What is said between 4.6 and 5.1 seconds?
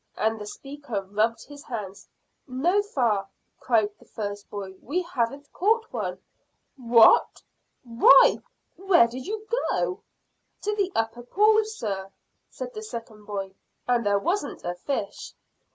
"We